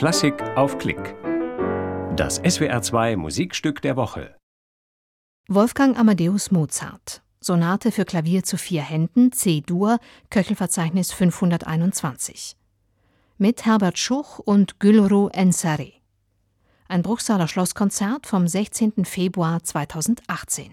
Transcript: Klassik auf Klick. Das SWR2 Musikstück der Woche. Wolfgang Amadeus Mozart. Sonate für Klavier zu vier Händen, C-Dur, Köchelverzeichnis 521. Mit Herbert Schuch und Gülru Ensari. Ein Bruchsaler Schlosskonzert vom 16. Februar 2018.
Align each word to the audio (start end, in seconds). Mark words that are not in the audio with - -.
Klassik 0.00 0.42
auf 0.56 0.78
Klick. 0.78 1.14
Das 2.16 2.40
SWR2 2.42 3.18
Musikstück 3.18 3.82
der 3.82 3.96
Woche. 3.96 4.34
Wolfgang 5.46 5.98
Amadeus 5.98 6.50
Mozart. 6.50 7.20
Sonate 7.38 7.92
für 7.92 8.06
Klavier 8.06 8.42
zu 8.42 8.56
vier 8.56 8.80
Händen, 8.80 9.30
C-Dur, 9.30 9.98
Köchelverzeichnis 10.30 11.12
521. 11.12 12.56
Mit 13.36 13.66
Herbert 13.66 13.98
Schuch 13.98 14.38
und 14.38 14.80
Gülru 14.80 15.28
Ensari. 15.28 16.00
Ein 16.88 17.02
Bruchsaler 17.02 17.46
Schlosskonzert 17.46 18.26
vom 18.26 18.48
16. 18.48 19.04
Februar 19.04 19.62
2018. 19.62 20.72